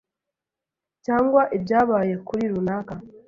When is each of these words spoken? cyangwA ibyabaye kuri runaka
cyangwA 1.05 1.41
ibyabaye 1.57 2.13
kuri 2.27 2.43
runaka 2.53 2.93